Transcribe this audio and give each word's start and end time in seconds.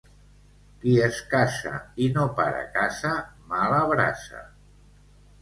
Qui 0.85 0.93
es 1.07 1.19
casa 1.33 1.73
i 2.05 2.07
no 2.15 2.23
para 2.41 2.65
casa, 2.79 3.13
mala 3.53 3.85
brasa. 3.95 4.43